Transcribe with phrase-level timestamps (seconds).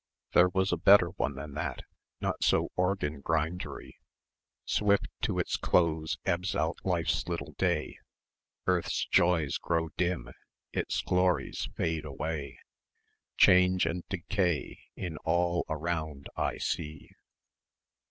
[0.33, 1.83] There was a better one than that...
[2.19, 3.99] not so organ grindery.
[4.65, 7.99] "Swift to its close ebbs out life's little day;
[8.65, 10.31] Earth's joys grow dim,
[10.73, 12.57] its glories fade away;
[13.37, 17.11] Change and decay in all around I see."